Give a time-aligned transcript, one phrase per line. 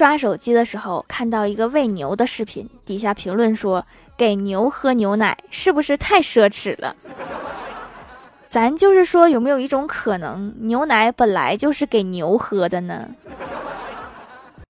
[0.00, 3.84] 刷手机的时候看到一个喂牛的视频底下评论说
[4.16, 6.96] 给牛喝牛奶是不是太奢侈了？
[8.48, 13.10] 咱就是说有没有一种可能牛奶本来就是给牛喝的呢？